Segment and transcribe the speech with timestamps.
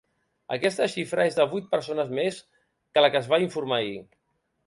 [0.53, 2.41] Aquesta xifra és de vuit persones més
[2.95, 3.95] que la que es va informar ahir.